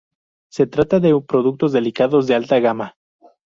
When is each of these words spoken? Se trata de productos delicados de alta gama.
Se 0.49 0.65
trata 0.65 0.99
de 0.99 1.21
productos 1.21 1.73
delicados 1.73 2.25
de 2.25 2.33
alta 2.33 2.57
gama. 2.59 2.95